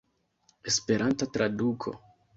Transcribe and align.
Esperanta 0.71 1.27
traduko. 1.37 1.95